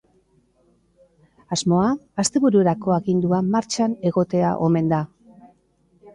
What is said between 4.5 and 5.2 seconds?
omen da.